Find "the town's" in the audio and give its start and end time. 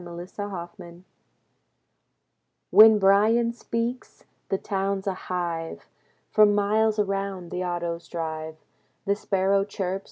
4.49-5.05